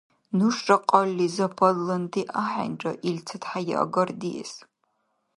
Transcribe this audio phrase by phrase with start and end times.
[0.37, 4.53] Нуша кьалли западланти ахӀенра, илцад хӀяяагардиэс!